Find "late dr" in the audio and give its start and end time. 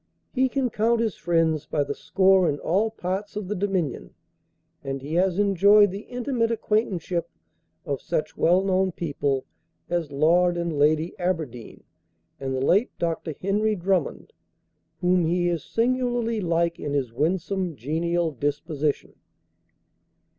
12.65-13.35